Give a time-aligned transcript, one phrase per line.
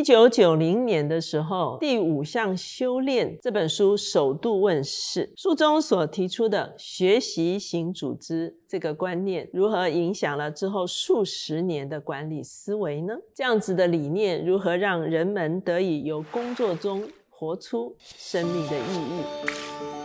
[0.00, 13.12] 一九九零年的时候，《第五项修炼》这本书首度问世，书中所提出的学习型组织这个观念，如何影响了之后数十年的管理思维呢？
[13.34, 19.99] 这样子的理念如何让人们得以由工作中活出生命的意义？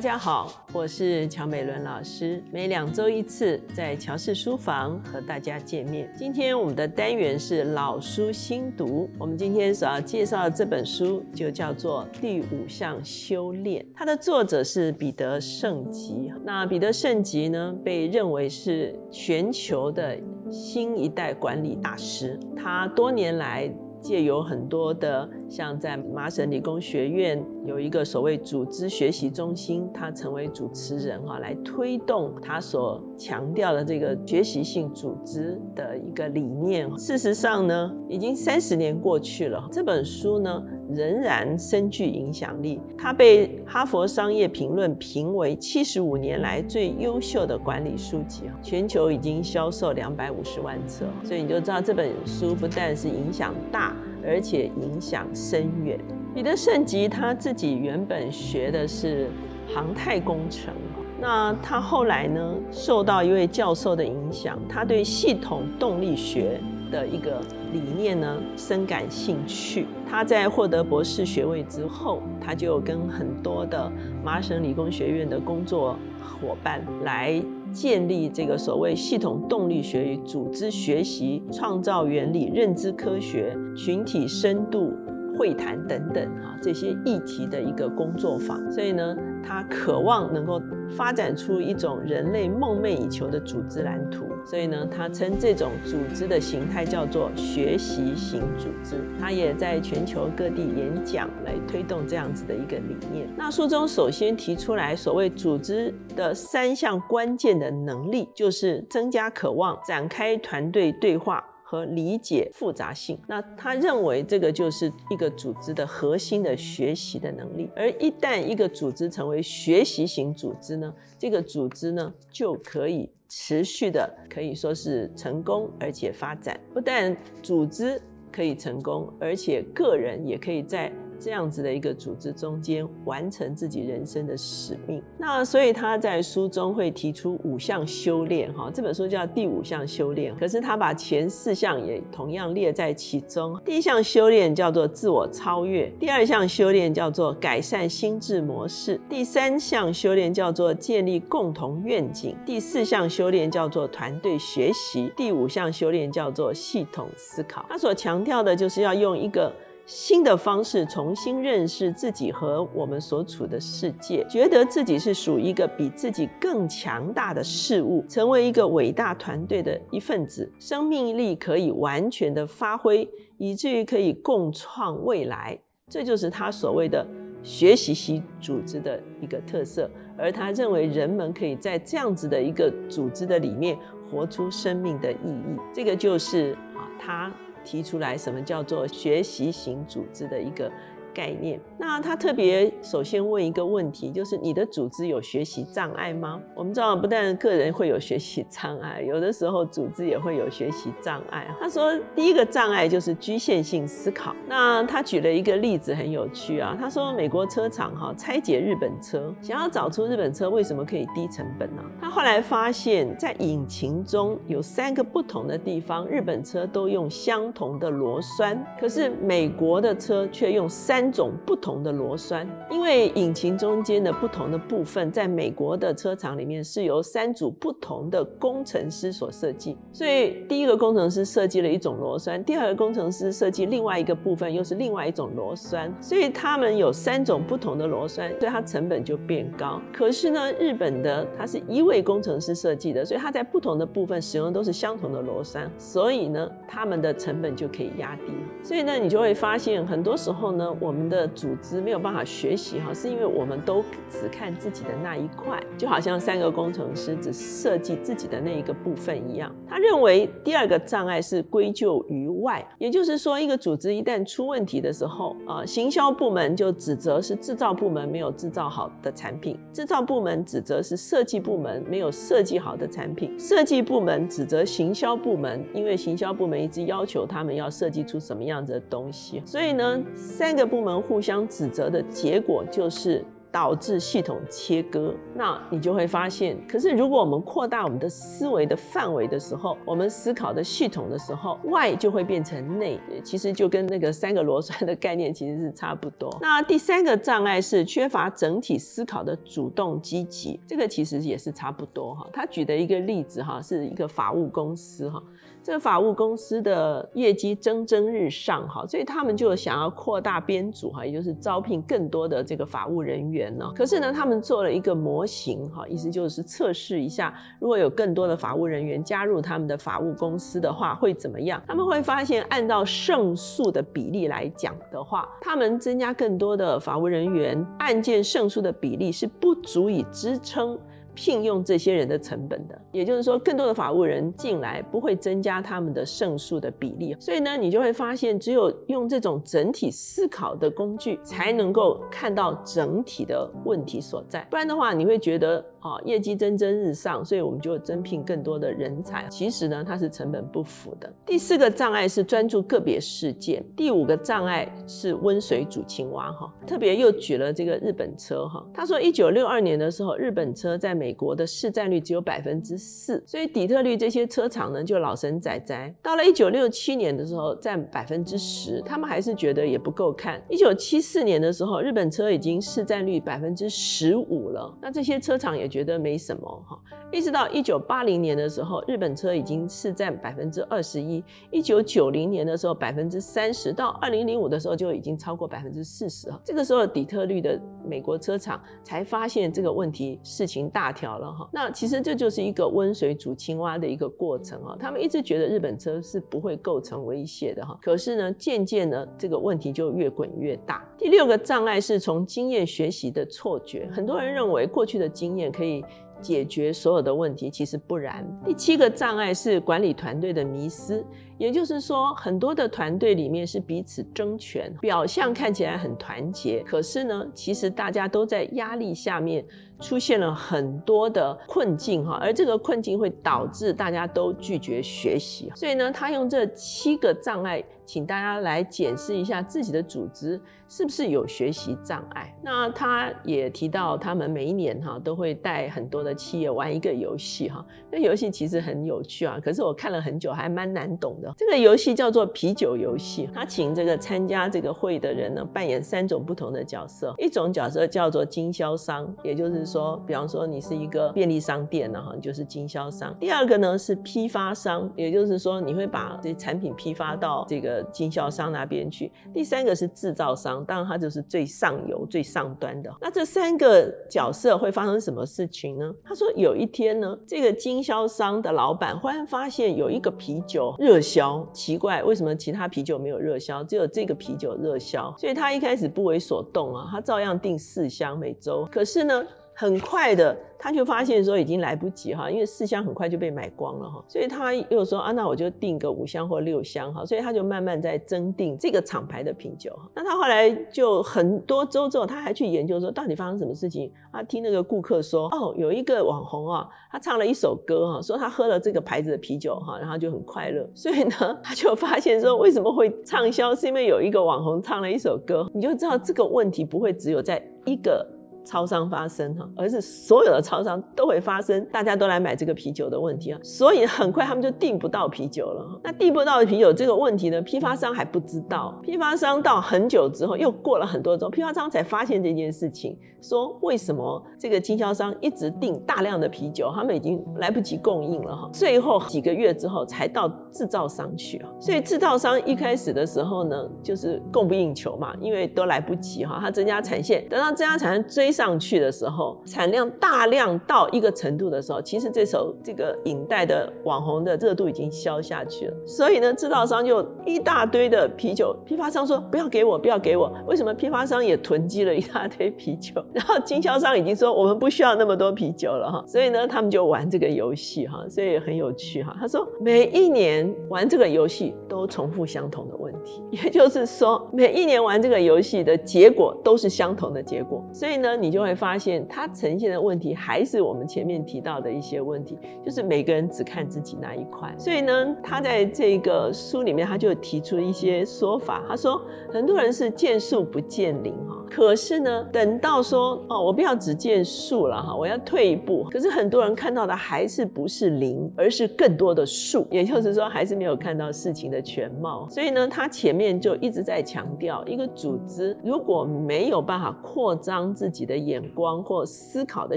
[0.00, 6.10] 大家好，我是乔美伦老师，每两周一次在乔氏书房和大家见面。
[6.16, 16.32] 今天我们的单元是老书新读，我们今天所要介绍的这本书就叫做《第五项修炼》，它的作者是彼得圣吉。
[16.46, 20.18] 那彼得圣吉呢，被认为是全球的
[20.50, 23.70] 新一代管理大师，他多年来。
[24.00, 36.90] 借由很多的，像在麻省理工学院有一个所谓组织学习中心，他成为主持人哈，来推动他所强调的这个学习性组织的一个理念。
[36.96, 40.62] 事实上呢，已经三十年过去了，这本书呢。
[40.94, 42.80] 仍然深具影响力。
[42.96, 53.94] 他被哈佛商业评论评为七十五年来最优秀的管理书籍全球已经销售两百五十万册，所以你就知道这本书不但是影响大，
[54.26, 55.98] 而且影响深远。
[56.34, 59.28] 彼得圣吉他自己原本学的是
[59.66, 60.72] 航太工程，
[61.20, 66.60] 那他后来呢，受到一位教授的影响，他对系统动力学。
[66.90, 67.40] 的一个
[67.72, 69.86] 理念呢，深感兴趣。
[70.08, 73.90] 他在获得博士学位之后，他就跟很多的
[74.24, 77.40] 麻省理工学院的工作伙伴来
[77.72, 84.92] 建立这个所谓系统动力学与组织学习、创造原理、认知科学、群体深度
[85.38, 88.70] 会谈等等啊这些议题的一个工作坊。
[88.72, 90.60] 所以呢，他渴望能够
[90.96, 94.26] 发展出一种人类梦寐以求的组织蓝图。
[94.44, 98.96] 所以呢，他称这种组织的形态叫做学习型组织。
[99.20, 103.28] 他也在全球各地演讲，来推动这样子的一个理念。
[103.36, 113.16] 那书中首先提出来，所谓组织的三项关键的能力，就是增加渴望、展开团队对话和理解复杂性。
[113.28, 117.70] 那他认为这个就是一个组织的核心的学习的能力。
[117.76, 123.08] 而一旦一个组织成为学习型组织呢，这个组织呢就可以。
[123.32, 128.02] 持续的可以说是成功，而且发展不但组织
[128.32, 130.92] 可以成功，而且个人也可以在。
[131.20, 143.60] 这样子的一个组织中间完成自己人生的使命，那所以他在书中会提出五项修炼，哈，这本书叫第五项修炼，可是他把前四项也同样列在其中。
[143.64, 157.66] 第一项修炼叫做自我超越，第二项修炼叫做改善心智模式，第三项修炼叫做建立共同愿景，第四项修炼叫做团队学习，第五项修炼叫做系统思考。
[157.68, 159.52] 他所强调的就是要用一个。
[159.92, 175.58] 新的方式重新认识自己和我们所处的世界，觉得自己是属于一个比自己更强大的事物，成为一个伟大团队的一份子，生命力可以完全的发挥，以至于可以共创未来。
[175.88, 177.04] 这就是他所谓的
[177.42, 183.76] 学习型组织的一个特色，而他认为人们可以在这样子的一个组织的里面
[184.08, 185.58] 活出生命的意义。
[185.74, 187.32] 这个就是啊，他。
[187.64, 190.70] 提出来，什么叫做学习型组织的一个。
[191.14, 196.40] 概念，那他特别首先问一个问题，就是你的组织有学习障碍吗？
[196.54, 201.46] 我们知道，不但个人会有学习障碍，有的时候组织也会有学习障碍。
[201.60, 204.34] 他说，第一个障碍就是局限性思考。
[204.46, 206.76] 那他举了一个例子，很有趣啊。
[206.78, 211.82] 他说，美国车厂哈拆解日本车，想要找出日本车为什么可以低成本呢？
[212.00, 220.99] 他后来发现，在引擎中有三个不同的地方，日本车都用相同的螺栓，可是美国的车却用三。
[221.00, 229.78] 三种不同的螺栓，因为引擎中间的不同的部分，在美国的车厂里面是由三组不同的工程师所设计。
[229.94, 239.80] 所以第一个工程师设计了一种螺栓，第二个工程师设计另外一个部分又是另外一种螺栓，所以他们有三种不同的螺栓，所以它成本就变高。
[239.90, 248.34] 可是呢，日本的它是一位工程师设计的，所以它在不同的部分使用都是相同的螺栓，所以呢，他们的成本就可以压低。
[248.62, 259.54] 所以呢，你就会发现很多时候呢，我我们的组织没有办法学习哈，是因为我们都只看自己的那一块，就好像三个工程师只设计自己的那一个部分一样。
[259.68, 283.24] 他认为第二个障碍是归咎于外，也就是说，一个组织一旦出问题的时候，啊，行销部门就指责是制造部门没有制造好的产品，制造部门指责是设计部门没有设计好的产品，设计部门指责行销部门，因为行销部门一直要求他们要设计出什么样子的东西，所以呢，三个部门互相指责的结果就是。
[283.52, 296.32] 导致系统切割，那你就会发现，可是如果我们扩大我们的思维的范围的时候，我们思考的系统的时候，外就会变成内，其实就跟那个三个螺栓的概念其实是差不多。
[296.40, 302.28] 那第三个障碍是缺乏整体思考的主动积极，这个其实也是差不多哈。
[302.32, 305.20] 他举的一个例子哈，是一个法务公司哈。
[305.62, 313.70] 这个法务公司的业绩蒸蒸日上，哈，所以他们就想要扩大编组，哈，也就是招聘更多的这个法务人员呢。
[313.76, 321.62] 可是呢，他们做了一个模型，哈，意思就是测试一下，如果有更多的法务人员加入他们的法务公司的话，会怎么样？
[321.66, 330.78] 他们会发现，按照胜诉的比例来讲的话，他们增加更多的法务人员，案件胜诉的比例是不足以支撑。
[331.14, 345.64] 聘用这些人的成本的，也就是说，更多的法务人进来不会增加他们的胜诉的比例，所以呢，你就会发现，只有用这种整体思考的工具，才能够看到整体的问题所在，不然的话，你会觉得。
[345.80, 349.26] 啊，业绩蒸蒸日上，所以我们就增聘更多的人才。
[349.30, 351.10] 其实呢，它是成本不符的。
[351.24, 353.64] 第四个障碍是专注个别事件。
[353.74, 356.30] 第五个障碍是温水煮青蛙。
[356.32, 358.46] 哈，特别又举了这个日本车。
[358.46, 365.94] 哈，他说一九六二年的时候，日本车在美国的市占率只有百分之四，所以底特律这些车厂呢就老神仔仔。
[366.02, 370.42] 到了一九六七年的时候，占百分之十，他们还是觉得也不够看。
[370.50, 374.76] 一九七四年的时候，日本车已经市占率百分之十五了。
[374.82, 375.69] 那这些车厂也。
[375.70, 376.76] 觉得没什么哈，
[377.12, 381.22] 一直到一九八零年的时候，日本车已经是占百分之二十一；
[381.52, 386.40] 一九九零年的时候百分之三十，到二零零五的时候就已经超过百分之四十哈。
[386.44, 391.48] 这个时候底特律的美国车厂才发现这个问题，事情大条了哈。
[391.52, 394.76] 那其实这就是一个温水煮青蛙的一个过程哈。
[394.78, 400.84] 他们一直觉得日本车是不会构成威胁的哈，可是呢，渐渐呢，这个问题就越滚越大。
[400.98, 405.50] 第六个障碍是从经验学习的错觉，很多人认为过去的经验。
[405.50, 405.84] 可可以
[406.22, 408.26] 解决所有的问题，其实不然。
[408.46, 411.04] 第七个障碍是管理团队的迷失，
[411.40, 419.42] 也就是说，很多的团队里面是彼此争权，表象看起来很团结，可是呢，其实大家都在压力下面
[419.80, 425.50] 出现了很多的困境哈，而这个困境会导致大家都拒绝学习。
[425.56, 427.64] 所以呢，他用这七个障碍。
[427.86, 432.32] 请大家来检视一下自己的组织是不是有学习障碍。
[432.40, 437.66] 那他也提到，他们每一年哈都会带很多的企业玩一个游戏哈。
[437.90, 441.29] 那游戏其实很有趣啊，可是我看了很久还蛮难懂的。
[441.36, 443.28] 这个游戏叫做啤酒游戏。
[443.34, 447.14] 他请这个参加这个会的人呢扮演三种不同的角色。
[447.18, 453.14] 一种角色叫做经销商，也就是说，比方说你是一个便利商店呢哈，就是经销商。
[453.18, 457.80] 第二个呢是批发商，也就是说你会把这产品批发到这个。
[457.92, 462.90] 经销商那边去，第三个是制造商，当然他就是最上游、最上端的。
[463.00, 465.92] 那这三个角色会发生什么事情呢？
[466.04, 471.19] 他说有一天呢，这个经销商的老板忽然发现有一个啤酒热销，
[471.52, 475.14] 奇怪，为什么其他啤酒没有热销，只有这个啤酒热销？
[475.18, 478.66] 所以他一开始不为所动啊，他照样订四箱每周。
[478.70, 479.24] 可是呢，
[479.60, 480.34] 很快的。
[480.62, 489.74] 他就发现说已经来不及哈，因为四箱很快就被买光了哈，所以他又说啊，那我就订个五箱或六箱哈，所以他就慢慢在增订这个厂牌的啤酒。
[489.94, 494.22] 那他后来就很多周之后，他还去研究说到底发生什么事情啊？
[494.22, 500.68] 听那个顾客说，哦，有一个网红啊，他唱了一首歌哈，说他喝了这个牌子的啤酒哈，然后就很快乐。
[500.74, 505.50] 所以呢，他就发现说为什么会畅销，是因为有一个网红唱了一首歌。
[505.54, 508.06] 你就知道这个问题不会只有在一个。
[508.44, 515.80] 超商发生哈，而是所有的超商都会发生，大家都来买这个啤酒的问题啊，所以很快他们就订不到啤酒了。
[515.84, 538.29] 那订不到的啤酒这个问题呢，批发商还不知道，批发商到很久之后，又过了很多周，批发商才发现这件事情，说为什么这个经销商一直订大量的啤酒，他们已经来不及供应了哈，最后几个月之后才到制造商去啊，所以制造商一开始的时候呢，就是供不应求嘛，因为都来不及哈，他增加产线，等到增加产线追。
[538.30, 545.74] 上去的时候，产量大量到一个程度的时候，其实这时候这个影带的网红的热度已经消下去了。
[545.86, 550.32] 所以呢，制造商就一大堆的啤酒，批发商说不要给我，不要给我。
[550.46, 552.92] 为什么批发商也囤积了一大堆啤酒？
[553.12, 556.04] 然后经销商已经说我们不需要那么多啤酒了哈。
[556.06, 559.16] 所以呢，他们就玩这个游戏哈，所以很有趣哈。
[559.18, 567.64] 他说每一年玩这个游戏都重复相同的问题，也就是说每一年玩这个游戏的结果都是相同的结果。
[567.72, 574.54] 所以呢，你就会发现它呈现的问题还是我们前面提到的一些问题，就是每个人只看自己那一块。
[574.58, 579.00] 所以呢，他在这个书里面他就提出一些说法，他说
[579.32, 581.39] 很多人是见树不见林哈。
[581.50, 585.86] 可是呢，等到说哦，我不要只见树了哈，我要退一步。
[585.90, 592.28] 可是很多人看到的还是不是林，而是更多的树，也就是说还是没有看到事情的全貌。
[592.30, 599.76] 所以呢，他前面就一直在强调，一个组织如果没有办法扩张自己的眼光或思考的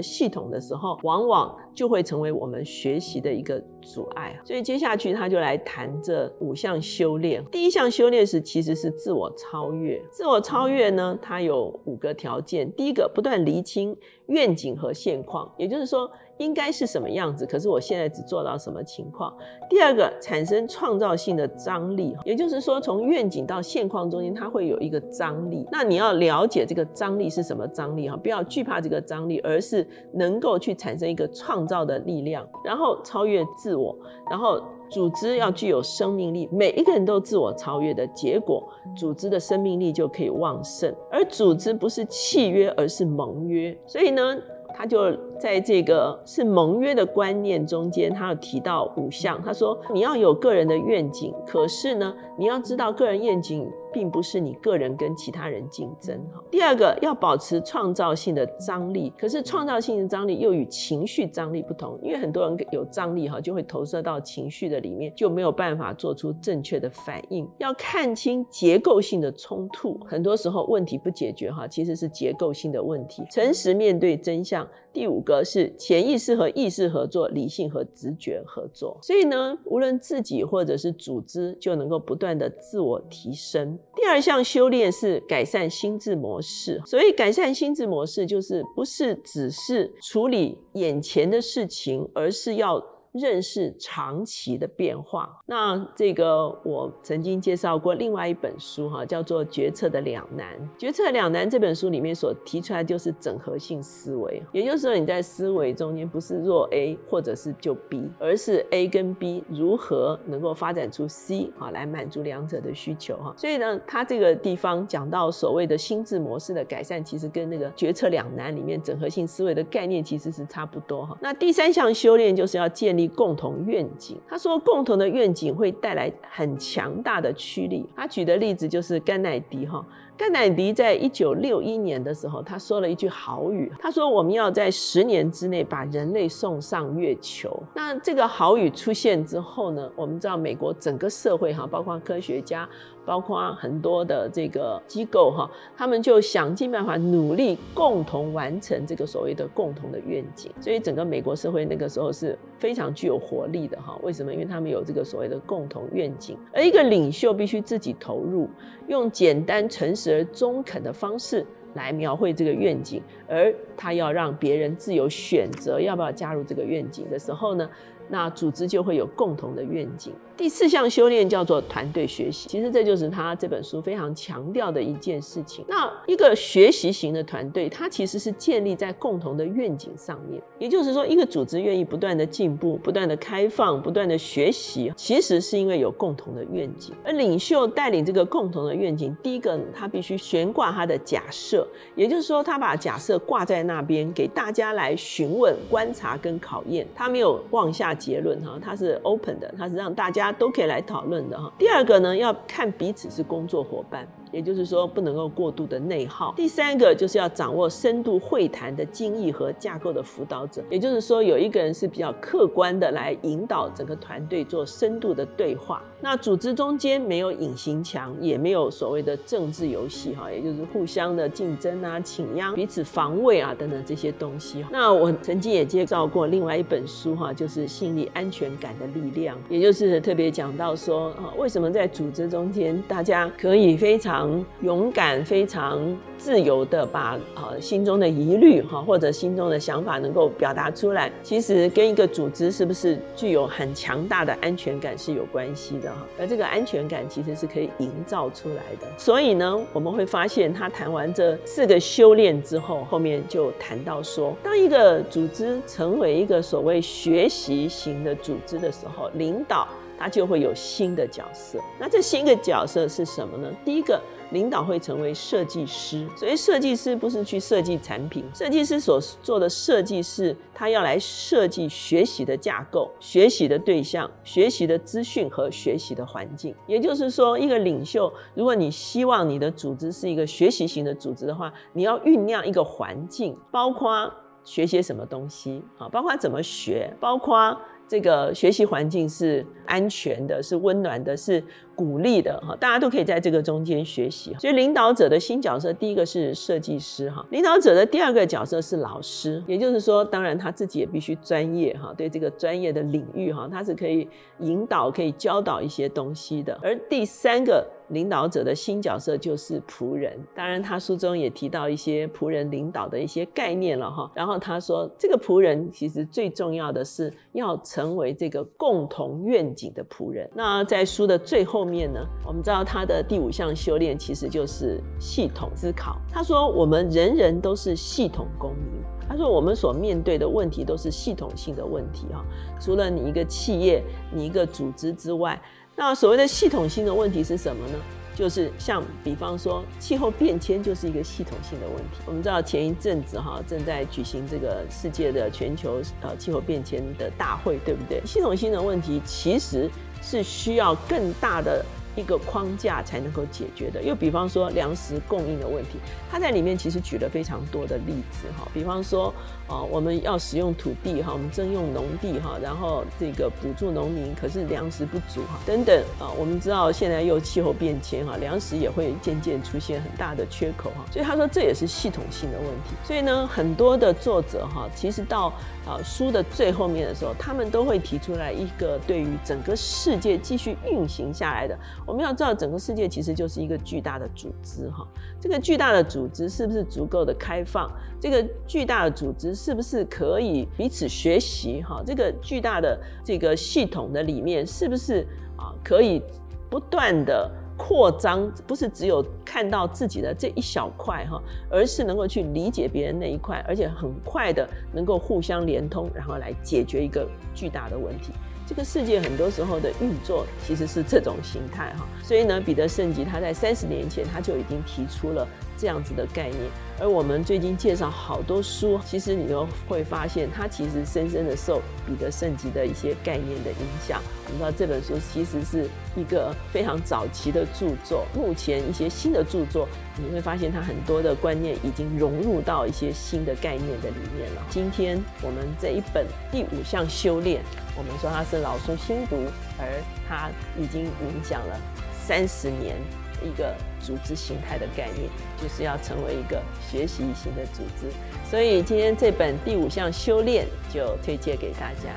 [0.00, 4.38] 系统的时候，往往就会成为我们学习的一个阻碍。
[4.44, 7.44] 所以接下去他就来谈这五项修炼。
[7.50, 10.02] 第一项修炼是其实是自我超越。
[10.10, 12.70] 自我超越呢，它有五个条件。
[12.72, 16.10] 第一个，不断厘清愿景和现况，也就是说。
[16.38, 17.46] 应该是什么样子？
[17.46, 19.32] 可是我现在只做到什么情况？
[19.70, 25.66] 第二个，产生创造性的张力，也就是说，从愿景到现况中间，它会有一个张力。
[25.70, 33.96] 那你要了解这个张力是什么张力哈，不要惧怕这个张力，而是能够去产生一个创造的力量，然后超越自我，
[34.28, 34.60] 然后
[34.90, 36.48] 组织要具有生命力。
[36.50, 40.92] 每一个人都自我超越的结果，组织的生命力就可以旺盛。
[41.12, 43.76] 而组织不是契约，而是盟约。
[43.86, 44.36] 所以呢。
[44.76, 49.40] 他就在这个是盟约的观念中间，他有提到五项。
[49.40, 53.70] 他说你要有个人的愿景，可是呢，你要知道个人愿景。
[53.94, 56.42] 并不是你个人跟其他人竞争哈。
[56.50, 67.48] 第二个要保持创造性的张力，可是创造性的张力又与情绪张力不同，因为很多人有张力哈，就会投射到情绪的里面，就没有办法做出正确的反应。
[67.58, 73.22] 要看清结构性的冲突，很多时候问题不解决哈，其实是结构性的问题。
[73.30, 74.68] 诚实面对真相。
[74.94, 78.96] 第五个是潜意识和意识合作，理性和直觉合作。
[79.02, 83.78] 所以呢，无论自己或者是组织，就能够不断的自我提升。
[83.96, 86.80] 第二项修炼是改善心智模式。
[86.86, 92.93] 所以改善心智模式，就是不是只是处理眼前的事情，而是要。
[93.14, 95.40] 认识长期的变化。
[95.46, 100.58] 那这个我曾经介绍过另外一本书哈，叫做《决策的两难》。
[100.76, 113.32] 《决策两难》这本书里面所提出来就是整合性思维，也就是说你在思维中间不是若 A 或者是就 B，而是 A 跟 B 如何能够发展出 C 啊，来满足两者的需求哈。
[113.36, 121.16] 所以呢，他这个地方讲到所谓的心智模式的改善，其实跟那个《决策两难》里面整合性思维的概念其实是差不多哈。
[121.20, 123.03] 那第三项修炼就是要建立。
[123.08, 127.86] 共同愿景，他说共同的愿景会带来很强大的驱力。
[127.96, 129.84] 他举的例子就是甘乃迪哈。
[130.16, 137.60] 甘乃迪在一九六一年的时候，他说了一句好语，他说我们要在十年之内把人类送上月球。
[137.74, 142.68] 那这个好语出现之后呢，我们知道美国整个社会哈，包括科学家，
[143.04, 150.50] 包括很多的这个机构哈，他们就想尽办法努力共同完成这个所谓的共同的愿景。
[150.60, 153.98] 所以整个美国社会那个时候是非常具有活力的哈。
[154.02, 154.32] 为什么？
[154.32, 158.48] 因为他们有这个所谓的共同愿景，而一个领袖必须自己投入，
[158.88, 160.14] 用简单诚实。
[160.14, 161.44] 而中肯的方式
[161.74, 167.68] 来描绘这个愿景，而他要让别人自由选择要不要加入这个愿景的时候呢，
[168.08, 170.12] 那组织就会有共同的愿景。
[170.36, 175.64] 第四项修炼叫做团队学习，其实这就是他这本书非常强调的一件事情。
[175.68, 180.42] 那一个学习型的团队，它其实是建立在共同的愿景上面。
[180.58, 186.92] 也就是说，一个组织愿意不断的进步、不断的开放、不断的学习，其实是因为有共同的愿景。
[187.04, 196.84] 而领袖带领这个共同的愿景，第一个他必须悬挂他的假设，也就是说，他把假设挂在那边，给大家来询问、观察跟考验。
[196.92, 199.94] 他没有妄下结论哈，它是 open 的，它是让。
[199.94, 201.52] 大家都可以来讨论的哈。
[201.56, 204.04] 第二个呢，要看彼此是工作伙伴。
[204.34, 206.34] 也就是说，不能够过度的内耗。
[206.36, 210.62] 第三个就是要掌握深度会谈的精益和架构的辅导者。
[210.68, 215.82] 也就是说，有一个人是比较客观的来引导整个团队做深度的对话。
[216.00, 224.64] 那组织中间没有隐形墙，也没有所谓的政治游戏哈，也就是互相的竞争啊、请央、彼此防卫啊等等这些东西。
[224.70, 235.78] 那我曾经也介绍过另外一本书哈，就是心理安全感的力量，也就是特别讲到说啊，为什么在组织中间大家可以非常常勇敢、非常
[236.16, 246.06] 自由的把呃心中的疑虑哈或者心中的想法能够表达出来，其实跟一个组织是不是具有很强大的安全感是有关系的哈。
[246.18, 248.86] 而这个安全感其实是可以营造出来的。
[248.96, 259.68] 所以呢，我们会发现他谈完这四个修炼之后，后面就谈到说，当一个组织成为一个所谓学习型的组织的时候，领导。
[259.98, 261.58] 他就会有新的角色。
[261.78, 263.50] 那这新的角色是什么呢？
[263.64, 266.06] 第一个，领导会成为设计师。
[266.16, 276.54] 所以设计师不是去设计产品，设计师所做的设计是，他要来设计学习的架构、学习的对象、学习的资讯和学习的环境。
[276.66, 284.12] 也就是说，一个领袖，如果你希望你的组织是一个学习型的组织的话，你要酝酿一个环境，包括
[284.44, 287.56] 学些什么东西啊，包括怎么学，包括。
[287.86, 291.42] 这个学习环境是安全的，是温暖的，是
[291.74, 294.34] 鼓励的哈，大家都可以在这个中间学习。
[294.38, 306.58] 所以领导者的新角色，第一个是设计师哈，领导者的第二个角色是老师，也就是说，当然他自己也必须专业哈，对这个专业的领域哈，他是可以引导、可以教导一些东西的。
[306.62, 307.66] 而第三个。
[307.88, 314.10] 领导者的新角色就是仆人，当然他书中也提到一些仆人领导的一些概念了哈。
[314.14, 320.28] 然后他说，这个仆人其实最重要的是要成为这个共同愿景的仆人。
[320.34, 325.98] 那在书的最后面呢，我们知道他的第五项修炼其实就是系统思考。
[326.10, 328.82] 他说，我们人人都是系统公民。
[329.06, 332.24] 他说，我们所面对的问题都是系统性的问题哈。
[332.58, 335.38] 除了你一个企业、你一个组织之外。
[335.76, 337.74] 那所谓的系统性的问题是什么呢？
[338.14, 341.98] 就是像比方说气候变迁就是一个系统性的问题。
[342.06, 348.00] 我们知道前一阵子哈正在举行这个世界的全球呃气候变迁的大会，对不对？
[348.06, 349.68] 系统性的问题其实
[350.00, 351.64] 是需要更大的。
[351.96, 355.78] 一个框架才能够解决的，又比方说粮食供应的问题，
[356.10, 359.14] 他在里面其实举了非常多的例子哈，比方说，
[359.46, 375.26] 啊，我们要使用土地哈，我们征用农地哈，然后这个补助农民，可是粮食不足哈，等等啊，我们知道现在又气候变迁哈，粮食也会渐渐出现很大的缺口哈，所以他说这也是系统性的问题，所以呢，很多的作者哈，其实到
[375.66, 381.54] 啊书的最后面的时候，他们都会提出来一个对于整个世界继续运行下来的。
[381.86, 384.86] 我们要知道，整个世界其实就是一个巨大的组织，哈。
[385.20, 387.70] 这个巨大的组织是不是足够的开放？
[388.00, 391.62] 这个巨大的组织是不是可以彼此学习？
[391.62, 396.00] 哈，这个巨大的这个系统的里面是不是啊可以
[396.48, 398.30] 不断的扩张？
[398.46, 408.12] 不是只有看到自己的这一小块，哈，而是能够去理解别人那一块，而且很快的能够互相连通，然后来解决一个巨大的问题。
[408.46, 415.26] 这个世界很多时候的运作其实是这种形态哈，所以呢，彼得圣吉他在三十年前他就已经提出了
[415.64, 416.42] 这样子的概念。
[416.78, 424.02] 而我们最近介绍好多书，其实你都会发现，它其实深深的受彼得圣吉的一些概念的影响。
[424.26, 434.42] 我们知道这本书其实是一个非常早期的著作，目前一些新的著作，你会发现它很多的观念已经融入到一些新的概念的里面了。
[434.50, 437.42] 今天我们这一本第五项修炼，
[437.74, 439.16] 我们说它是老书新读，
[439.58, 440.28] 而它
[440.60, 441.58] 已经影响了
[442.06, 442.76] 三十年。
[443.22, 447.92] 一个组织形态的概念，就是要成为一个学习型的组织。
[448.30, 451.90] 所以今天这本第五项修炼就推荐给大家。